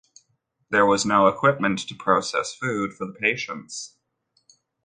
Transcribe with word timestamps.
There 0.71 0.87
was 0.87 1.05
no 1.05 1.27
equipment 1.27 1.87
to 1.87 1.93
process 1.93 2.55
food 2.55 2.91
for 2.95 3.05
the 3.05 3.13
patients. 3.13 3.97